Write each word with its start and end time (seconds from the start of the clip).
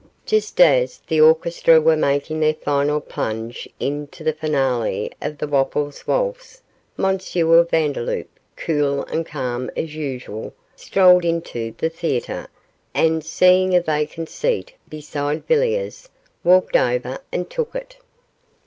Just 0.25 0.59
as 0.59 0.97
the 1.05 1.21
orchestra 1.21 1.79
were 1.79 1.95
making 1.95 2.39
their 2.39 2.55
final 2.55 2.99
plunge 2.99 3.69
into 3.79 4.23
the 4.23 4.33
finale 4.33 5.11
of 5.21 5.37
the 5.37 5.45
'Wopples' 5.47 6.07
Waltz', 6.07 6.63
M. 6.97 7.19
Vandeloup, 7.19 8.27
cool 8.55 9.03
and 9.03 9.27
calm 9.27 9.69
as 9.77 9.93
usual, 9.93 10.55
strolled 10.75 11.23
into 11.23 11.75
the 11.77 11.89
theatre, 11.91 12.47
and, 12.95 13.23
seeing 13.23 13.75
a 13.75 13.79
vacant 13.79 14.29
seat 14.29 14.73
beside 14.89 15.45
Villiers, 15.45 16.09
walked 16.43 16.75
over 16.75 17.19
and 17.31 17.51
took 17.51 17.75
it. 17.75 17.97